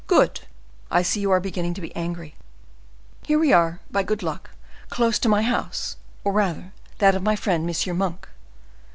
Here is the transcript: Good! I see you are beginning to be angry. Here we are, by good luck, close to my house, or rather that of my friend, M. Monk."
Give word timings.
Good! 0.07 0.39
I 0.89 1.03
see 1.03 1.19
you 1.19 1.29
are 1.29 1.39
beginning 1.39 1.75
to 1.75 1.79
be 1.81 1.95
angry. 1.95 2.33
Here 3.27 3.37
we 3.37 3.53
are, 3.53 3.81
by 3.91 4.01
good 4.01 4.23
luck, 4.23 4.49
close 4.89 5.19
to 5.19 5.29
my 5.29 5.43
house, 5.43 5.95
or 6.23 6.31
rather 6.33 6.73
that 6.97 7.13
of 7.13 7.21
my 7.21 7.35
friend, 7.35 7.69
M. 7.69 7.97
Monk." 7.99 8.27